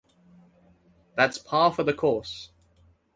That's 1.13 1.37
par 1.37 1.71
for 1.73 1.83
the 1.83 1.93
course. 1.93 2.49